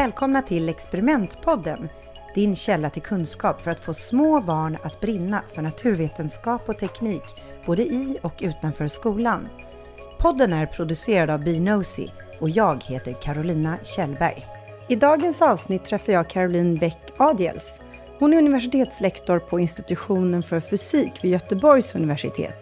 [0.00, 1.88] Välkomna till Experimentpodden,
[2.34, 7.22] din källa till kunskap för att få små barn att brinna för naturvetenskap och teknik,
[7.66, 9.48] både i och utanför skolan.
[10.18, 12.10] Podden är producerad av Binosi
[12.40, 14.46] och jag heter Carolina Kjellberg.
[14.88, 17.80] I dagens avsnitt träffar jag Caroline Bäck Adiels.
[18.18, 22.58] Hon är universitetslektor på institutionen för fysik vid Göteborgs universitet.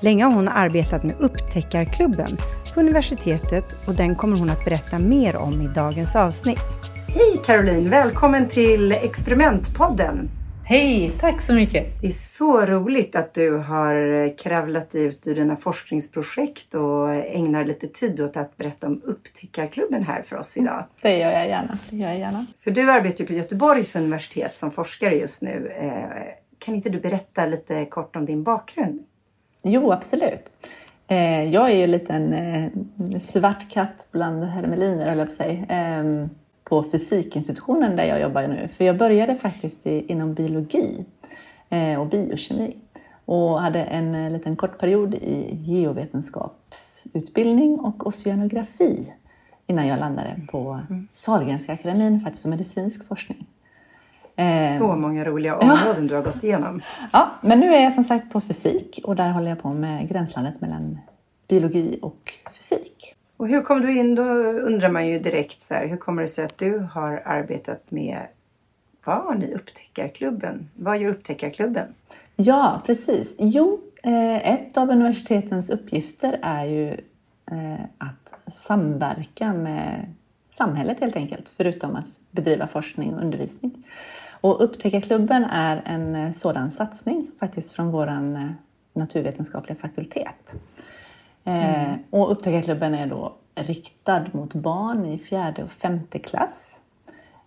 [0.00, 2.36] Länge har hon arbetat med Upptäckarklubben
[2.76, 6.76] på universitetet och den kommer hon att berätta mer om i dagens avsnitt.
[7.08, 7.90] Hej Caroline!
[7.90, 10.30] Välkommen till Experimentpodden!
[10.64, 11.12] Hej!
[11.20, 12.00] Tack så mycket!
[12.00, 17.86] Det är så roligt att du har kravlat ut ur dina forskningsprojekt och ägnar lite
[17.86, 20.84] tid åt att berätta om Upptäckarklubben här för oss idag.
[21.02, 21.78] Det gör jag gärna.
[21.90, 22.46] Det gör jag gärna.
[22.58, 25.72] För du arbetar ju på Göteborgs universitet som forskare just nu.
[25.80, 26.22] Eh,
[26.58, 29.04] kan inte du berätta lite kort om din bakgrund?
[29.62, 30.52] Jo, absolut.
[31.08, 32.70] Eh, jag är ju en liten eh,
[33.18, 36.30] svart katt bland hermeliner, höll jag på att säga, ehm,
[36.64, 38.68] på fysikinstitutionen där jag jobbar nu.
[38.68, 41.04] För jag började faktiskt inom biologi
[41.68, 42.76] eh, och biokemi
[43.24, 49.12] och hade en liten kort period i geovetenskapsutbildning och oceanografi
[49.66, 51.08] innan jag landade på mm.
[51.14, 53.46] Sahlgrenska akademin faktiskt som medicinsk forskning.
[54.36, 56.08] Eh, så många roliga områden ja.
[56.08, 56.80] du har gått igenom.
[57.12, 60.08] Ja, men nu är jag som sagt på fysik och där håller jag på med
[60.08, 60.98] gränslandet mellan
[61.48, 63.14] biologi och fysik.
[63.36, 64.14] Och hur kom du in?
[64.14, 67.90] Då undrar man ju direkt så här, hur kommer det sig att du har arbetat
[67.90, 68.26] med
[69.04, 70.70] barn i Upptäckarklubben?
[70.74, 71.86] Vad gör Upptäckarklubben?
[72.36, 73.34] Ja, precis.
[73.38, 76.90] Jo, eh, ett av universitetens uppgifter är ju
[77.50, 80.06] eh, att samverka med
[80.48, 83.84] samhället helt enkelt, förutom att bedriva forskning och undervisning.
[84.46, 88.50] Och Upptäckarklubben är en eh, sådan satsning faktiskt från vår eh,
[88.92, 90.54] naturvetenskapliga fakultet.
[91.44, 91.98] Eh, mm.
[92.10, 96.80] Och Upptäckarklubben är då riktad mot barn i fjärde och femte klass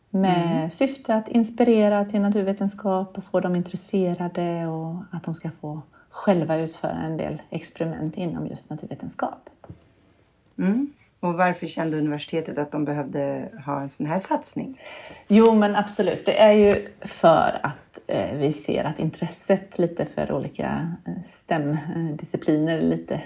[0.10, 0.70] med mm.
[0.70, 6.58] syfte att inspirera till naturvetenskap och få dem intresserade och att de ska få själva
[6.58, 9.50] utföra en del experiment inom just naturvetenskap.
[10.58, 10.94] Mm.
[11.20, 14.80] Och varför kände universitetet att de behövde ha en sån här satsning?
[15.28, 16.26] Jo, men absolut.
[16.26, 22.82] Det är ju för att eh, vi ser att intresset lite för olika eh, STEM-discipliner
[22.82, 23.22] lite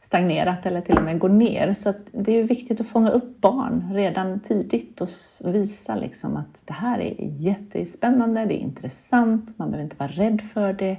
[0.00, 1.74] stagnerat eller till och med går ner.
[1.74, 5.08] Så det är viktigt att fånga upp barn redan tidigt och
[5.44, 10.42] visa liksom att det här är jättespännande, det är intressant, man behöver inte vara rädd
[10.42, 10.96] för det.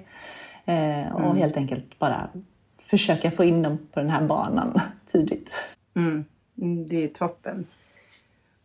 [0.66, 1.38] Eh, och mm.
[1.38, 2.30] helt enkelt bara
[2.80, 5.52] försöka få in dem på den här banan tidigt.
[5.96, 6.26] Mm.
[6.62, 6.88] mm.
[6.88, 7.68] Det är toppen.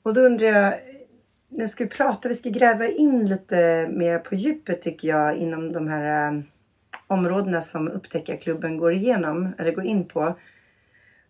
[0.03, 0.75] Och då undrar jag,
[1.49, 5.73] nu ska vi prata, vi ska gräva in lite mer på djupet tycker jag inom
[5.73, 6.41] de här eh,
[7.07, 10.39] områdena som Upptäckarklubben går igenom, eller går in på.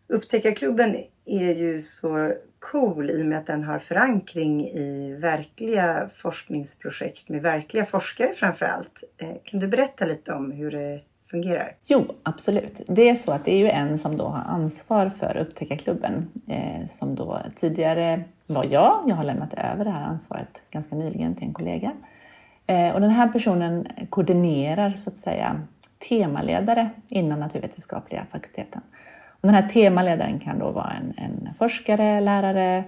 [0.07, 7.29] Upptäckarklubben är ju så cool i och med att den har förankring i verkliga forskningsprojekt
[7.29, 9.05] med verkliga forskare framför allt.
[9.17, 11.01] Eh, kan du berätta lite om hur det
[11.35, 11.77] fungerar?
[11.85, 12.81] Jo, absolut.
[12.89, 16.87] Det är så att det är ju en som då har ansvar för Upptäckarklubben eh,
[16.87, 19.03] som då tidigare var jag.
[19.07, 21.93] Jag har lämnat över det här ansvaret ganska nyligen till en kollega.
[22.67, 25.61] Eh, och den här personen koordinerar så att säga
[26.09, 28.83] temaledare inom naturvetenskapliga fakulteten.
[29.29, 32.85] Och den här temaledaren kan då vara en, en forskare, lärare,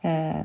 [0.00, 0.44] eh,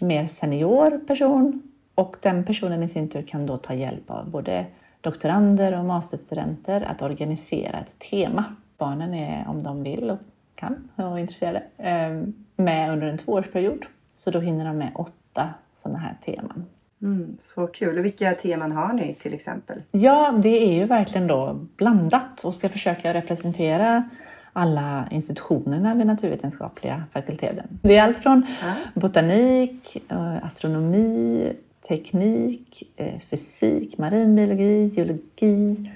[0.00, 1.62] mer senior person
[1.94, 4.66] och den personen i sin tur kan då ta hjälp av både
[5.04, 8.44] doktorander och masterstudenter att organisera ett tema.
[8.78, 10.18] Barnen är, om de vill och
[10.54, 13.84] kan och är intresserade, ehm, med under en tvåårsperiod.
[14.12, 16.64] Så då hinner de med åtta sådana här teman.
[17.02, 17.98] Mm, så kul!
[17.98, 19.82] Och vilka teman har ni till exempel?
[19.90, 24.08] Ja, det är ju verkligen då blandat och ska försöka representera
[24.52, 27.78] alla institutionerna vid naturvetenskapliga fakulteten.
[27.82, 28.46] Det är allt från
[28.94, 31.52] botanik, eh, astronomi,
[31.88, 35.90] teknik, eh, fysik, marinbiologi, geologi,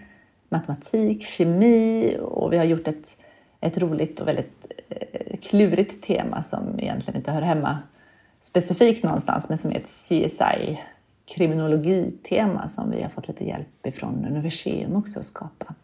[0.48, 3.16] matematik, kemi och vi har gjort ett,
[3.60, 7.78] ett roligt och väldigt eh, klurigt tema som egentligen inte hör hemma
[8.40, 10.80] specifikt någonstans men som är ett CSI
[11.26, 15.74] kriminologitema som vi har fått lite hjälp ifrån Universium också att skapa.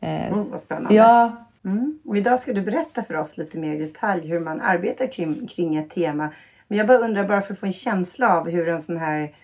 [0.00, 0.94] Mm, vad spännande.
[0.94, 1.46] Ja.
[1.64, 1.98] Mm.
[2.04, 5.46] Och idag ska du berätta för oss lite mer i detalj hur man arbetar kring,
[5.46, 6.30] kring ett tema
[6.68, 9.34] men jag bara undrar, bara för att få en känsla av hur en sån här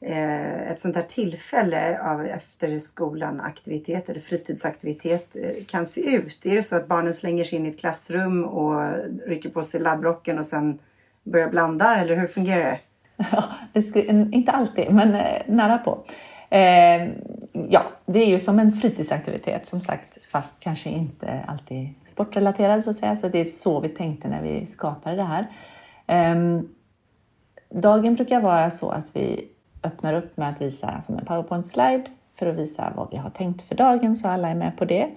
[0.00, 6.46] eh, ett sånt här tillfälle av efter skolan aktivitet eller fritidsaktivitet eh, kan se ut?
[6.46, 8.92] Är det så att barnen slänger sig in i ett klassrum och
[9.26, 10.78] rycker på sig labbrocken och sen
[11.22, 12.80] börjar blanda eller hur fungerar det?
[13.32, 13.96] Ja, det
[14.32, 16.04] inte alltid, men eh, nära på.
[16.50, 17.08] Eh,
[17.52, 22.90] ja, det är ju som en fritidsaktivitet som sagt, fast kanske inte alltid sportrelaterad så
[22.90, 23.16] att säga.
[23.16, 25.46] Så det är så vi tänkte när vi skapade det här.
[26.08, 26.68] Ehm,
[27.68, 29.48] dagen brukar vara så att vi
[29.82, 32.04] öppnar upp med att visa som en powerpoint-slide
[32.38, 35.10] för att visa vad vi har tänkt för dagen så alla är med på det.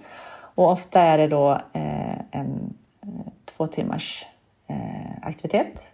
[0.54, 4.26] Och ofta är det då eh, en eh, två timmars
[4.66, 5.92] eh, aktivitet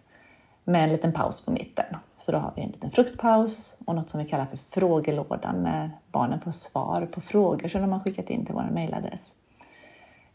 [0.64, 1.86] med en liten paus på mitten.
[2.16, 5.90] Så då har vi en liten fruktpaus och något som vi kallar för frågelådan när
[6.12, 9.34] barnen får svar på frågor som de har skickat in till vår mejladress.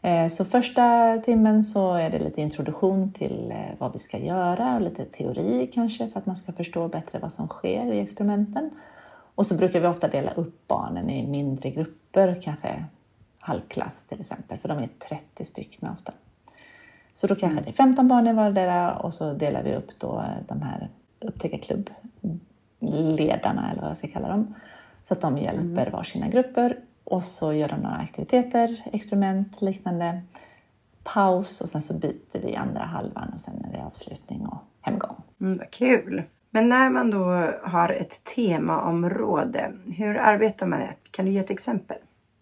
[0.04, 4.74] Eh, så första timmen så är det lite introduktion till eh, vad vi ska göra
[4.74, 8.70] och lite teori kanske för att man ska förstå bättre vad som sker i experimenten.
[9.34, 12.84] Och så brukar vi ofta dela upp barnen i mindre grupper, kanske
[13.38, 16.12] halvklass till exempel, för de är 30 stycken ofta.
[17.14, 17.64] Så då kanske mm.
[17.64, 20.88] det är 15 barn i vardera och så delar vi upp då eh, de här
[21.20, 24.54] upptäckarklubbledarna eller vad jag ska kalla dem.
[25.02, 25.92] Så att de hjälper mm.
[25.92, 26.78] varsina grupper
[27.14, 30.22] och så gör de några aktiviteter, experiment, liknande.
[31.04, 35.16] Paus och sen så byter vi andra halvan och sen är det avslutning och hemgång.
[35.40, 36.22] Mm, vad kul!
[36.50, 40.94] Men när man då har ett temaområde, hur arbetar man det?
[41.10, 41.96] Kan du ge ett exempel?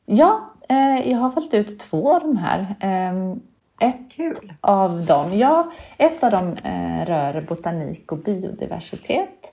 [0.06, 2.60] Ja, eh, jag har valt ut två av de här.
[2.80, 3.36] Eh,
[3.88, 4.52] ett Kul.
[4.60, 9.51] av dem, ja, ett av dem eh, rör botanik och biodiversitet.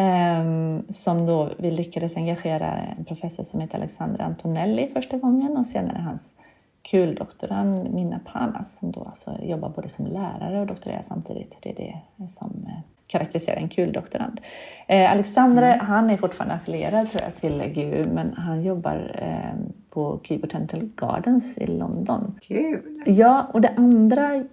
[0.00, 5.66] Ehm, som då vi lyckades engagera en professor som heter Alexander Antonelli första gången och
[5.66, 6.34] senare hans
[6.82, 11.58] kuldoktorand Minna Panas som då alltså jobbar både som lärare och doktorerar samtidigt.
[11.62, 11.74] Det är
[12.16, 14.40] det som eh, karaktäriserar en kuldoktorand.
[14.86, 15.86] Eh, Alexander, mm.
[15.86, 19.60] han är fortfarande affilierad tror jag till GU men han jobbar eh,
[19.90, 22.38] på Key Botanical Gardens i London.
[22.42, 23.02] Kul!
[23.06, 24.44] Ja, och det andra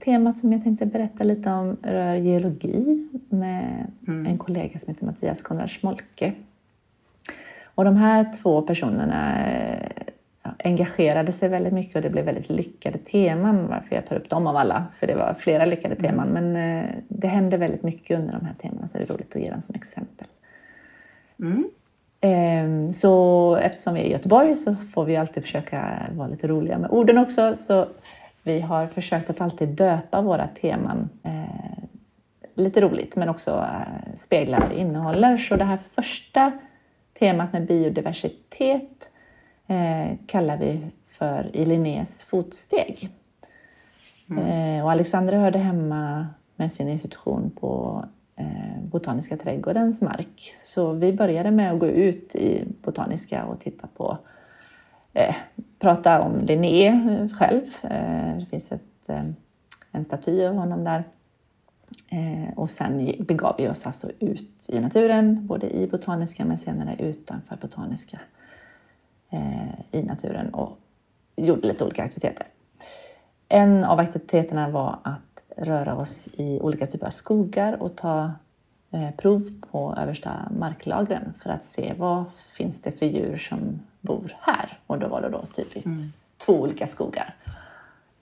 [0.00, 4.26] temat som jag tänkte berätta lite om rör geologi med mm.
[4.26, 6.32] en kollega som heter Mattias Konrad Smolke.
[7.74, 9.36] Och de här två personerna
[10.64, 14.46] engagerade sig väldigt mycket och det blev väldigt lyckade teman varför jag tar upp dem
[14.46, 14.84] av alla.
[14.98, 16.10] För det var flera lyckade mm.
[16.10, 19.36] teman men eh, det hände väldigt mycket under de här temana så det är roligt
[19.36, 20.26] att ge dem som exempel.
[21.40, 21.64] Mm.
[22.20, 26.78] Ehm, så eftersom vi är i Göteborg så får vi alltid försöka vara lite roliga
[26.78, 27.56] med orden också.
[27.56, 27.86] Så
[28.42, 31.84] vi har försökt att alltid döpa våra teman eh,
[32.54, 35.36] lite roligt men också eh, spegla innehåller.
[35.36, 36.52] Så det här första
[37.18, 39.08] temat med biodiversitet
[39.66, 43.10] eh, kallar vi för I Linnés fotsteg.
[44.30, 44.46] Mm.
[44.46, 48.04] Eh, och Alexandra hörde hemma med sin institution på
[48.36, 50.56] eh, Botaniska trädgårdens mark.
[50.62, 54.18] Så vi började med att gå ut i Botaniska och titta på
[55.12, 55.34] eh,
[55.78, 57.60] prata om Linné eh, själv.
[57.82, 59.24] Eh, det finns ett, eh,
[59.90, 61.04] en staty av honom där.
[62.08, 66.96] Eh, och sen begav vi oss alltså ut i naturen, både i Botaniska men senare
[66.98, 68.20] utanför Botaniska
[69.30, 70.78] eh, i naturen och
[71.36, 72.46] gjorde lite olika aktiviteter.
[73.48, 78.32] En av aktiviteterna var att röra oss i olika typer av skogar och ta
[78.90, 84.36] eh, prov på översta marklagren för att se vad finns det för djur som bor
[84.40, 84.78] här.
[84.86, 86.12] Och då var det då typiskt mm.
[86.38, 87.34] två olika skogar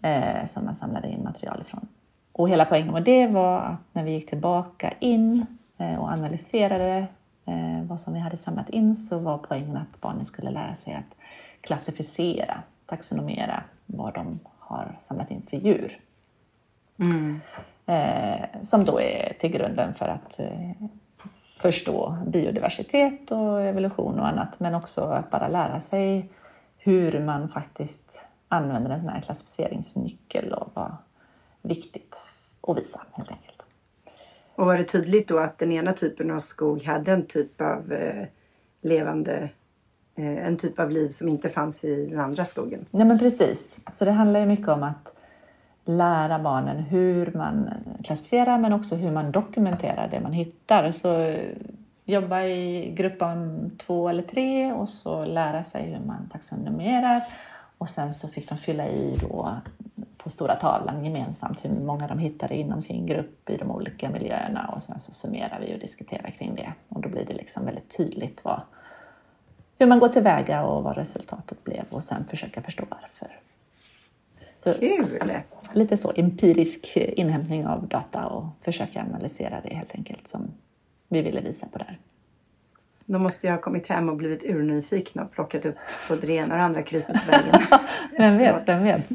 [0.02, 1.88] eh, som man samlade in material ifrån.
[2.32, 5.46] Och hela poängen med det var att när vi gick tillbaka in
[5.78, 7.06] eh, och analyserade
[7.46, 10.94] eh, vad som vi hade samlat in så var poängen att barnen skulle lära sig
[10.94, 11.16] att
[11.60, 16.00] klassificera, taxonomera vad de har samlat in för djur.
[16.98, 17.40] Mm.
[17.86, 20.70] Eh, som då är till grunden för att eh,
[21.60, 26.28] förstå biodiversitet och evolution och annat, men också att bara lära sig
[26.78, 30.96] hur man faktiskt använder en sån här klassificeringsnyckel och vad
[31.62, 32.20] viktigt
[32.60, 33.62] att visa helt enkelt.
[34.54, 37.92] Och var det tydligt då att den ena typen av skog hade en typ av
[37.92, 38.26] eh,
[38.80, 39.48] levande
[40.14, 42.86] eh, en typ av liv som inte fanns i den andra skogen?
[42.90, 43.78] Nej men precis.
[43.90, 45.14] Så det handlar ju mycket om att
[45.96, 47.70] lära barnen hur man
[48.04, 50.90] klassificerar men också hur man dokumenterar det man hittar.
[50.90, 51.56] Så eh,
[52.04, 57.22] jobba i grupp om två eller tre och så lära sig hur man taxonomerar.
[57.78, 59.54] Och sen så fick de fylla i då
[60.22, 64.72] på stora tavlan gemensamt hur många de hittade inom sin grupp i de olika miljöerna
[64.76, 66.72] och sen så summerar vi och diskuterar kring det.
[66.88, 68.60] Och då blir det liksom väldigt tydligt vad,
[69.78, 73.40] hur man går tillväga och vad resultatet blev och sen försöka förstå varför.
[74.64, 75.20] Så Kul!
[75.72, 80.50] Lite så empirisk inhämtning av data och försöka analysera det helt enkelt som
[81.08, 81.98] vi ville visa på där.
[83.04, 85.74] Då måste jag ha kommit hem och blivit urnyfiken och plockat upp
[86.08, 87.60] både det ena och det andra krypet på vägen.
[88.18, 89.08] vem vet, vem vet?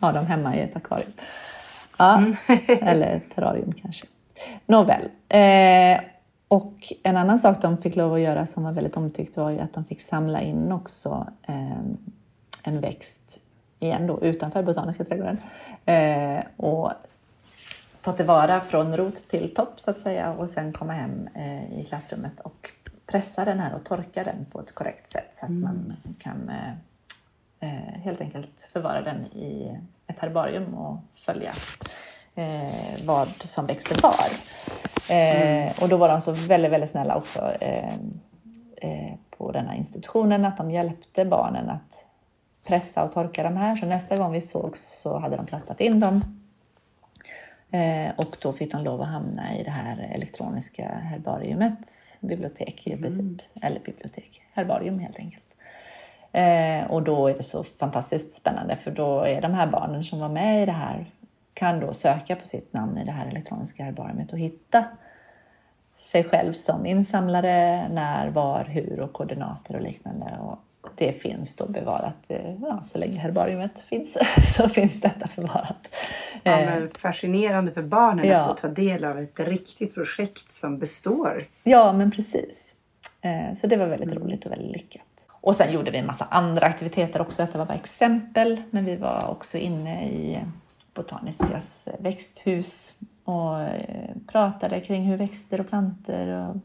[0.00, 1.12] Ha dem hemma i ett akvarium.
[1.98, 2.36] Ja, mm.
[2.68, 4.06] eller terrarium kanske.
[4.66, 5.08] Nåväl.
[5.28, 6.04] Eh,
[6.48, 9.58] och en annan sak de fick lov att göra som var väldigt omtyckt var ju
[9.58, 11.78] att de fick samla in också eh,
[12.62, 13.40] en växt
[13.84, 15.38] igen då utanför Botaniska trädgården.
[15.84, 16.92] Eh, och
[18.02, 21.84] ta tillvara från rot till topp så att säga och sen komma hem eh, i
[21.88, 22.70] klassrummet och
[23.06, 25.62] pressa den här och torka den på ett korrekt sätt så att mm.
[25.62, 26.72] man kan eh,
[27.60, 31.52] eh, helt enkelt förvara den i ett herbarium och följa
[32.34, 34.26] eh, vad som växte var.
[35.08, 35.72] Mm.
[35.80, 37.52] Och då var de så väldigt, väldigt snälla också
[39.38, 42.03] på den här institutionen att de hjälpte barnen att
[42.64, 43.76] pressa och torka de här.
[43.76, 46.44] Så nästa gång vi sågs så hade de plastat in dem
[47.74, 52.92] Eh, och då fick de lov att hamna i det här elektroniska herbariumets bibliotek i
[52.92, 53.02] mm.
[53.02, 53.48] princip.
[53.62, 55.44] Eller bibliotek, herbarium helt enkelt.
[56.32, 60.20] Eh, och då är det så fantastiskt spännande för då är de här barnen som
[60.20, 61.10] var med i det här
[61.54, 64.84] kan då söka på sitt namn i det här elektroniska herbariumet och hitta
[65.96, 70.38] sig själv som insamlare, när, var, hur och koordinater och liknande.
[70.40, 70.58] Och
[70.96, 74.18] det finns då bevarat, eh, ja, så länge herbariumet finns
[74.56, 75.88] så finns detta förvarat.
[76.42, 78.40] Ja, men eh, fascinerande för barnen ja.
[78.40, 81.44] att få ta del av ett riktigt projekt som består.
[81.62, 82.74] Ja, men precis.
[83.20, 84.24] Eh, så det var väldigt mm.
[84.24, 85.02] roligt och väldigt lyckat.
[85.28, 87.42] Och sen gjorde vi en massa andra aktiviteter också.
[87.42, 90.38] Detta var bara exempel, men vi var också inne i
[90.94, 93.56] Botaniskas växthus och
[94.26, 96.56] pratade kring hur växter och planter och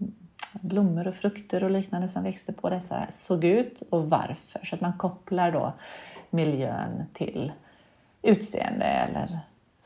[0.62, 4.66] blommor och frukter och liknande som växte på dessa såg ut och varför.
[4.66, 5.74] Så att man kopplar då
[6.30, 7.52] miljön till
[8.22, 9.40] utseende eller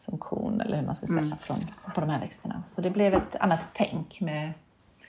[0.05, 1.37] funktion eller hur man ska säga mm.
[1.37, 1.57] från,
[1.95, 2.63] på de här växterna.
[2.65, 4.53] Så det blev ett annat tänk med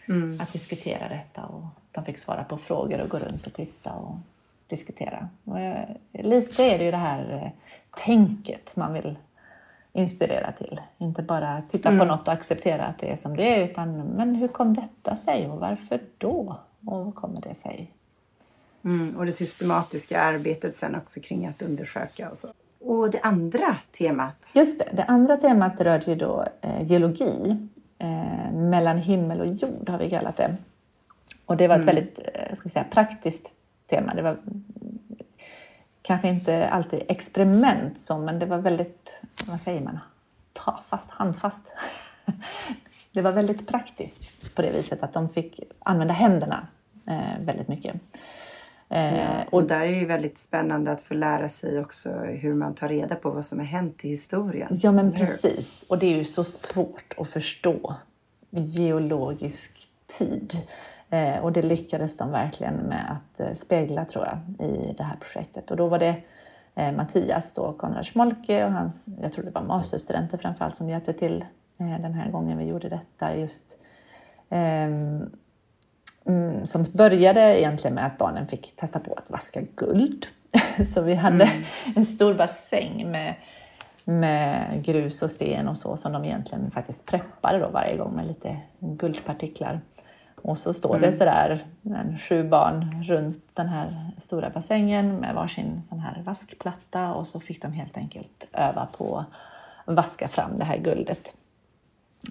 [0.08, 0.40] mm.
[0.40, 4.16] att diskutera detta och de fick svara på frågor och gå runt och titta och
[4.66, 5.28] diskutera.
[5.44, 7.50] Och jag, lite är det ju det här eh,
[8.04, 9.16] tänket man vill
[9.94, 10.80] inspirera till.
[10.98, 11.98] Inte bara titta mm.
[11.98, 15.16] på något och acceptera att det är som det är, utan men hur kom detta
[15.16, 16.56] sig och varför då?
[16.84, 17.90] Och vad kommer det sig?
[18.84, 22.48] Mm, och det systematiska arbetet sen också kring att undersöka och så.
[22.80, 24.52] Och det andra temat?
[24.54, 27.56] Just det, det andra temat rörde ju då eh, geologi.
[27.98, 30.56] Eh, mellan himmel och jord har vi kallat det.
[31.46, 31.94] Och det var ett mm.
[31.94, 33.50] väldigt eh, ska säga, praktiskt
[33.86, 34.14] tema.
[34.14, 34.36] Det var
[36.04, 39.98] kanske inte alltid experiment så, men det var väldigt, vad säger man,
[40.86, 41.72] fast, handfast.
[43.12, 46.66] Det var väldigt praktiskt på det viset att de fick använda händerna
[47.06, 47.94] eh, väldigt mycket.
[48.88, 52.54] Eh, ja, och där är det ju väldigt spännande att få lära sig också hur
[52.54, 54.80] man tar reda på vad som har hänt i historien.
[54.82, 55.84] Ja, men precis.
[55.88, 57.94] Och det är ju så svårt att förstå
[58.50, 60.56] geologisk tid.
[61.14, 65.16] Eh, och det lyckades de verkligen med att eh, spegla tror jag i det här
[65.16, 65.70] projektet.
[65.70, 66.16] Och då var det
[66.74, 71.12] eh, Mattias då, Konrad Schmolke och hans, jag tror det var masterstudenter framförallt som hjälpte
[71.12, 71.44] till
[71.76, 73.76] den här gången vi gjorde detta just
[74.50, 75.30] ehm,
[76.26, 80.26] mm, som började egentligen med att barnen fick testa på att vaska guld.
[80.84, 81.64] Så vi hade mm.
[81.96, 83.34] en stor bassäng med,
[84.04, 88.26] med grus och sten och så som de egentligen faktiskt preppade då varje gång med
[88.26, 89.80] lite guldpartiklar.
[90.44, 91.02] Och så står mm.
[91.02, 97.14] det sådär en, sju barn runt den här stora bassängen med varsin sån här vaskplatta
[97.14, 99.24] och så fick de helt enkelt öva på
[99.84, 101.34] att vaska fram det här guldet.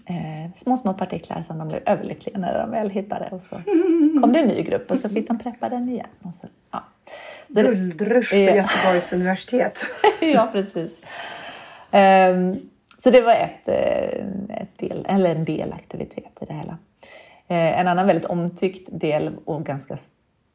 [0.06, 3.56] Eh, små, små partiklar som de blev överlyckliga när de väl hittade och så
[4.22, 6.08] kom det en ny grupp och så fick de preppa den igen.
[6.22, 6.84] Och så, ja.
[7.48, 8.56] så Guldrush på ja.
[8.56, 9.86] Göteborgs universitet.
[10.22, 11.02] ja, precis.
[11.92, 16.78] Um, så det var ett, eh, ett del, eller en delaktivitet i det hela.
[17.48, 19.98] Eh, en annan väldigt omtyckt del och ganska,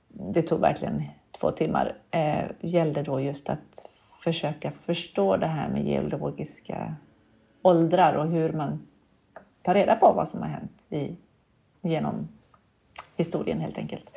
[0.08, 1.02] det tog verkligen
[1.40, 3.88] två timmar, eh, gällde då just att
[4.22, 6.94] försöka förstå det här med geologiska
[7.62, 8.86] åldrar och hur man
[9.62, 11.16] tar reda på vad som har hänt i,
[11.82, 12.28] genom
[13.16, 14.10] historien helt enkelt.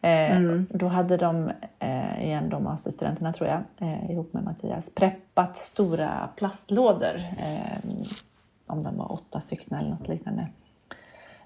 [0.00, 0.66] Eh, mm.
[0.70, 6.28] Då hade de, eh, igen de masterstudenterna tror jag, eh, ihop med Mattias, preppat stora
[6.36, 7.16] plastlådor.
[7.38, 7.90] Eh,
[8.66, 10.48] om de var åtta stycken eller något liknande.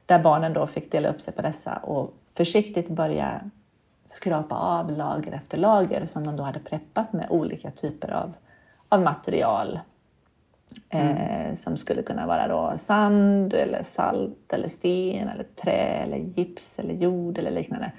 [0.08, 3.40] Där barnen då fick dela upp sig på dessa och försiktigt börja
[4.06, 8.32] skrapa av lager efter lager som de då hade preppat med olika typer av,
[8.88, 9.80] av material.
[10.90, 11.16] Mm.
[11.16, 16.78] Eh, som skulle kunna vara då sand, eller salt, eller sten, eller trä, eller gips,
[16.78, 17.92] eller jord eller liknande.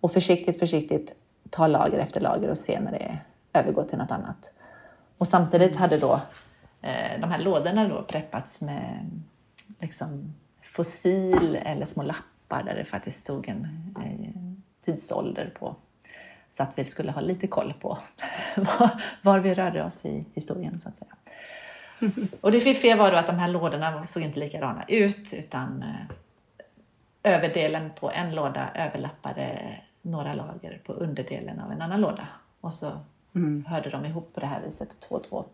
[0.00, 1.14] Och försiktigt, försiktigt
[1.50, 3.18] ta lager efter lager och se när det
[3.52, 4.52] övergår till något annat.
[5.18, 6.20] Och samtidigt hade då
[6.82, 9.10] eh, de här lådorna då preppats med
[9.78, 10.34] liksom,
[10.76, 13.68] fossil eller små lappar där det faktiskt stod en
[14.04, 14.42] eh,
[14.84, 15.76] tidsålder på.
[16.50, 17.98] Så att vi skulle ha lite koll på
[19.22, 21.16] var, vi rörde oss i historien så att säga.
[22.40, 27.34] Och det fiffiga var då att de här lådorna såg inte likadana ut utan eh,
[27.34, 32.28] överdelen på en låda överlappade några lager på underdelen av en annan låda.
[32.60, 33.00] Och så
[33.34, 33.64] mm.
[33.68, 35.44] hörde de ihop på det här viset, två och två.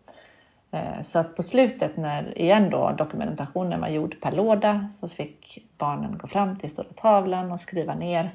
[0.73, 5.67] Eh, så att på slutet när igen då dokumentationen var gjord per låda så fick
[5.77, 8.31] barnen gå fram till stora tavlan och skriva ner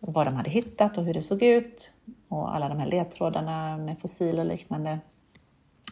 [0.00, 1.92] vad de hade hittat och hur det såg ut
[2.28, 4.98] och alla de här ledtrådarna med fossil och liknande.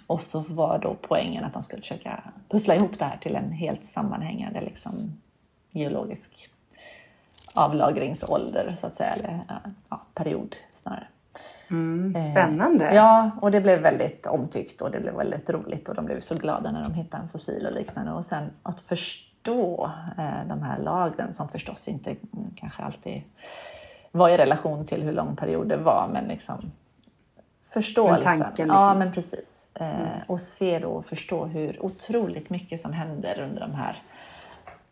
[0.07, 3.53] Och så var då poängen att de skulle försöka pussla ihop det här till en
[3.53, 5.21] helt sammanhängande liksom,
[5.71, 6.51] geologisk
[7.55, 9.41] avlagringsålder så att säga, eller
[9.89, 10.57] ja, period.
[11.73, 12.89] Mm, spännande!
[12.89, 16.21] Eh, ja, och det blev väldigt omtyckt och det blev väldigt roligt och de blev
[16.21, 18.13] så glada när de hittade en fossil och liknande.
[18.13, 22.17] Och sen att förstå eh, de här lagren som förstås inte
[22.55, 23.23] kanske alltid
[24.11, 26.71] var i relation till hur lång period det var, men liksom
[27.71, 28.39] förståelsen.
[28.39, 28.85] Men tanken, liksom.
[28.85, 29.69] Ja, men precis.
[29.75, 30.09] Eh, mm.
[30.27, 33.97] Och se då och förstå hur otroligt mycket som händer under de här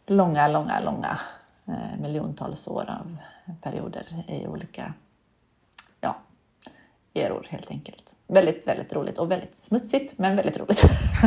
[0.07, 1.19] långa, långa, långa
[1.67, 3.17] eh, miljontals år av
[3.63, 4.95] perioder i olika
[7.15, 8.05] eror helt enkelt.
[8.27, 10.83] Väldigt, väldigt roligt och väldigt smutsigt, men väldigt roligt.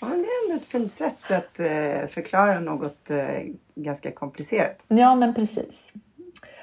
[0.00, 3.10] ja, men det är ändå ett fint sätt att eh, förklara något
[3.74, 4.86] ganska komplicerat.
[4.88, 5.92] Ja, men precis.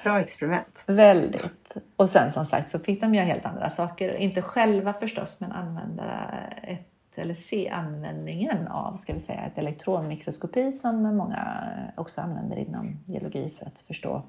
[0.02, 0.84] Bra experiment.
[0.86, 1.76] Väldigt.
[1.96, 4.14] Och sen som sagt så fick de göra helt andra saker.
[4.14, 6.30] Inte själva förstås, men använda
[6.62, 12.98] ett, eller se användningen av ska vi säga, ett elektronmikroskopi som många också använder inom
[13.06, 14.22] geologi för att förstå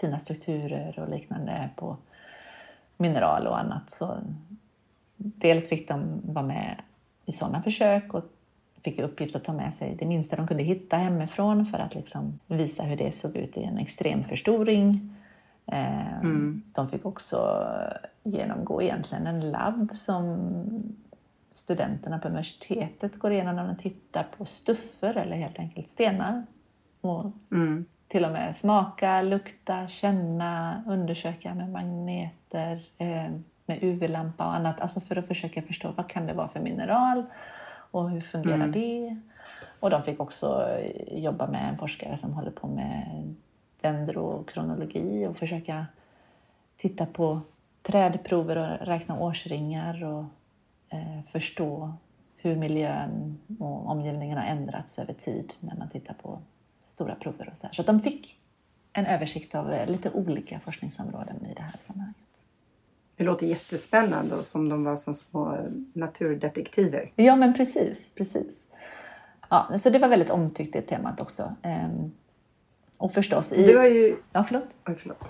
[0.00, 1.96] fina strukturer och liknande på
[3.00, 3.90] mineral och annat.
[3.90, 4.18] Så
[5.16, 6.82] dels fick de vara med
[7.26, 8.24] i sådana försök och
[8.82, 11.94] fick i uppgift att ta med sig det minsta de kunde hitta hemifrån för att
[11.94, 15.16] liksom visa hur det såg ut i en extrem förstoring.
[15.66, 16.62] Eh, mm.
[16.72, 17.66] De fick också
[18.22, 20.36] genomgå egentligen en labb som
[21.52, 26.46] studenterna på universitetet går igenom när de tittar på stuffer eller helt enkelt stenar.
[27.00, 27.84] Och mm.
[28.10, 33.30] Till och med smaka, lukta, känna, undersöka med magneter, eh,
[33.66, 34.80] med UV-lampa och annat.
[34.80, 37.24] Alltså för att försöka förstå vad kan det vara för mineral
[37.90, 38.72] och hur fungerar mm.
[38.72, 39.16] det?
[39.80, 40.68] Och de fick också
[41.10, 43.34] jobba med en forskare som håller på med
[43.80, 45.86] dendrokronologi och försöka
[46.76, 47.40] titta på
[47.82, 50.24] trädprover och räkna årsringar och
[50.88, 51.92] eh, förstå
[52.36, 56.38] hur miljön och omgivningen har ändrats över tid när man tittar på
[56.90, 57.74] stora prover och så här.
[57.74, 58.36] Så de fick
[58.92, 62.16] en översikt av lite olika forskningsområden i det här sammanhanget.
[63.16, 67.12] Det låter jättespännande och som de var som små naturdetektiver.
[67.16, 68.10] Ja, men precis.
[68.14, 68.66] precis.
[69.50, 71.54] Ja, så det var väldigt omtyckt det temat också.
[71.62, 72.12] Ehm,
[72.98, 73.52] och förstås...
[73.52, 73.66] I...
[73.66, 74.16] Du har ju...
[74.32, 74.76] Ja, förlåt?
[74.86, 75.28] Oj, förlåt.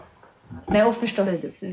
[0.66, 1.64] Nej, och förstås...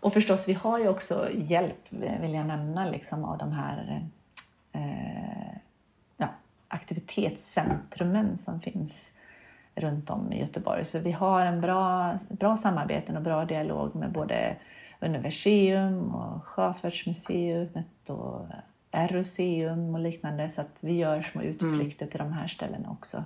[0.00, 4.08] Och förstås, vi har ju också hjälp, vill jag nämna, liksom, av de här
[4.72, 5.07] eh,
[6.68, 9.12] aktivitetscentrumen som finns
[9.74, 10.84] runt om i Göteborg.
[10.84, 14.56] Så vi har en bra, bra samarbete och bra dialog med både
[15.00, 18.46] Universium och Sjöfartsmuseet och
[18.90, 20.48] Eroseum och liknande.
[20.48, 21.50] Så att vi gör små mm.
[21.50, 22.10] utflykter mm.
[22.10, 23.24] till de här ställena också.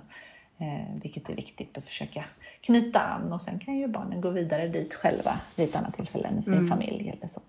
[0.57, 2.25] Eh, vilket är viktigt att försöka
[2.61, 6.31] knyta an och sen kan ju barnen gå vidare dit själva vid ett annat tillfälle
[6.31, 6.67] med sin mm.
[6.67, 7.41] familj eller så.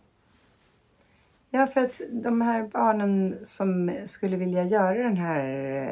[1.56, 5.40] Ja, för att de här barnen som skulle vilja göra den här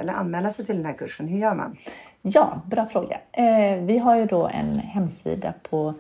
[0.01, 1.77] eller anmäla sig till den här kursen, hur gör man?
[2.22, 3.20] Ja, bra fråga.
[3.33, 5.94] Eh, vi har ju då en hemsida på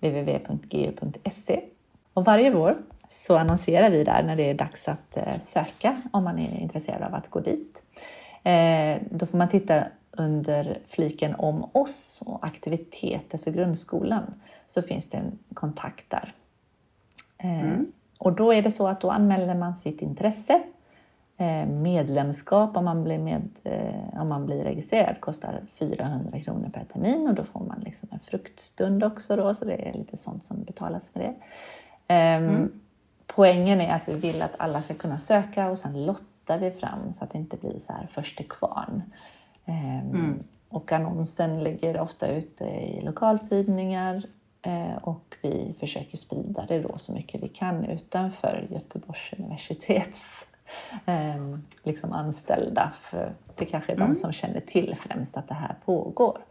[0.00, 1.60] www.gu.se.
[2.12, 2.76] Och varje vår
[3.08, 7.02] så annonserar vi där när det är dags att eh, söka om man är intresserad
[7.02, 7.82] av att gå dit.
[8.42, 14.34] Eh, då får man titta under fliken om oss och aktiviteter för grundskolan
[14.66, 16.34] så finns det en kontakt där.
[17.38, 17.92] Mm.
[18.26, 20.62] Och då är det så att då anmäler man sitt intresse
[21.38, 26.84] Eh, medlemskap om man, blir med, eh, om man blir registrerad kostar 400 kronor per
[26.84, 30.44] termin och då får man liksom en fruktstund också då, så det är lite sånt
[30.44, 31.34] som betalas för det.
[32.08, 32.80] Ehm, mm.
[33.26, 37.12] Poängen är att vi vill att alla ska kunna söka och sen lottar vi fram
[37.12, 39.02] så att det inte blir så här först till kvarn.
[39.64, 40.42] Ehm, mm.
[40.68, 44.22] Och annonsen ligger ofta ute i lokaltidningar
[45.02, 50.46] och vi försöker sprida det då så mycket vi kan utanför Göteborgs universitets
[51.06, 52.92] eh, liksom anställda.
[53.00, 54.08] För det kanske är mm.
[54.08, 56.44] de som känner till främst att det här pågår.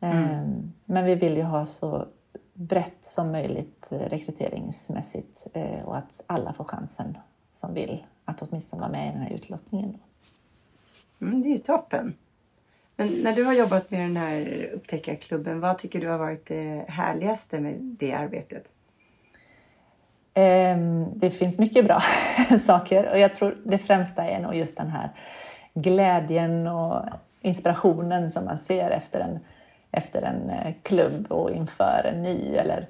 [0.00, 0.72] Eh, mm.
[0.84, 2.06] Men vi vill ju ha så
[2.54, 7.18] brett som möjligt eh, rekryteringsmässigt eh, och att alla får chansen
[7.54, 9.98] som vill att åtminstone vara med i den här utlottningen.
[11.20, 12.14] Mm, det är ju toppen.
[12.96, 16.84] Men när du har jobbat med den här upptäckarklubben, vad tycker du har varit det
[16.88, 18.72] härligaste med det arbetet?
[20.34, 22.02] Ehm, det finns mycket bra
[22.60, 25.10] saker och jag tror det främsta är nog just den här
[25.74, 27.04] glädjen och
[27.40, 29.38] inspirationen som man ser efter en,
[29.90, 32.86] efter en eh, klubb och inför en ny eller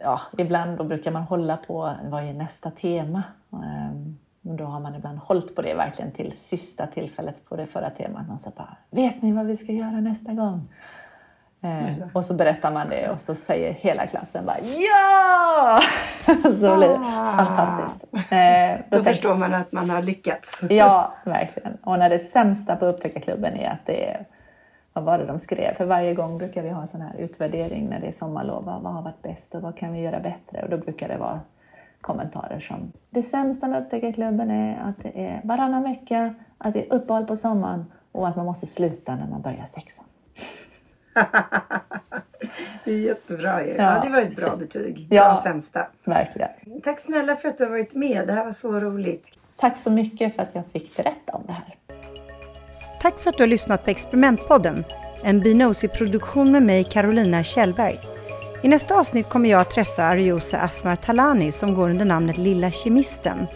[0.00, 3.22] ja, ibland då brukar man hålla på vad är nästa tema?
[3.52, 4.18] Ehm,
[4.54, 8.30] då har man ibland hållit på det verkligen till sista tillfället på det förra temat.
[8.32, 10.68] Och så bara, vet ni vad vi ska göra nästa gång?
[11.60, 15.80] Eh, och så berättar man det och så säger hela klassen bara ja!
[16.42, 17.44] så blir det ah.
[17.44, 18.32] fantastiskt.
[18.32, 20.64] Eh, då, då förstår man att man har lyckats.
[20.70, 21.76] ja, verkligen.
[21.84, 24.26] Och när det sämsta på Upptäckarklubben är att det är
[24.92, 25.74] vad var det de skrev?
[25.74, 28.64] För varje gång brukar vi ha en sån här utvärdering när det är sommarlov.
[28.64, 30.62] Vad har varit bäst och vad kan vi göra bättre?
[30.62, 31.40] Och då brukar det vara
[32.00, 36.94] kommentarer som det sämsta med Upptäckarklubben är att det är varannan vecka, att det är
[36.94, 40.04] uppehåll på sommaren och att man måste sluta när man börjar sexan.
[42.84, 43.70] det är jättebra ju.
[43.70, 45.08] Ja, ja, det var ett bra betyg.
[45.08, 45.86] Bra ja, sämsta.
[46.04, 46.50] Verkligen.
[46.82, 48.26] Tack snälla för att du har varit med.
[48.26, 49.38] Det här var så roligt.
[49.56, 51.74] Tack så mycket för att jag fick berätta om det här.
[53.00, 54.84] Tack för att du har lyssnat på Experimentpodden.
[55.22, 58.00] En Binosi-produktion med mig, Carolina Kjellberg.
[58.62, 62.70] I nästa avsnitt kommer jag att träffa Ariosa Asmar Talani som går under namnet Lilla
[62.70, 63.46] Kemisten.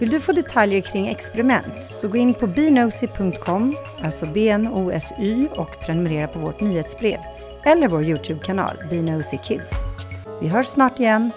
[0.00, 6.28] Vill du få detaljer kring experiment så gå in på bnosy.com, alltså BNOSY och prenumerera
[6.28, 7.18] på vårt nyhetsbrev
[7.64, 9.82] eller vår Youtube-kanal Bnosy Kids.
[10.40, 11.30] Vi hörs snart igen.